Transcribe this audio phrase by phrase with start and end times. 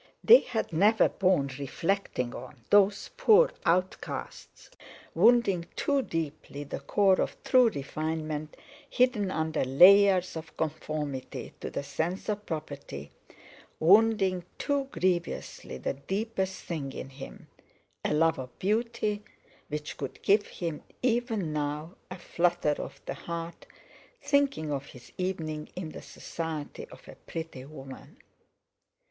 [0.23, 4.71] They had never borne reflecting on, those poor outcasts;
[5.13, 8.57] wounding too deeply the core of true refinement
[8.89, 16.93] hidden under layers of conformity to the sense of property—wounding too grievously the deepest thing
[16.93, 19.23] in him—a love of beauty
[19.67, 23.67] which could give him, even now, a flutter of the heart,
[24.19, 28.17] thinking of his evening in the society of a pretty woman.